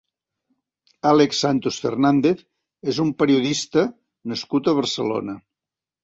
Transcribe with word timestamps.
Àlex 1.09 1.41
Santos 1.43 1.75
Fernández 1.83 2.41
és 2.93 3.01
un 3.03 3.11
periodista 3.19 3.83
nascut 4.33 4.71
a 4.71 4.75
Barcelona. 4.79 5.37